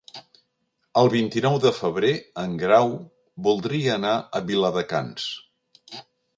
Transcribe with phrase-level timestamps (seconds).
[1.01, 2.09] El vint-i-nou de febrer
[2.45, 2.91] en Grau
[3.51, 5.31] voldria anar a Viladecans.